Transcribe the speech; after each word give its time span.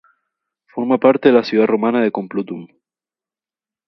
Forma 0.65 0.97
parte 0.97 1.29
de 1.29 1.35
la 1.35 1.43
ciudad 1.43 1.67
romana 1.67 2.01
de 2.01 2.11
Complutum. 2.11 2.67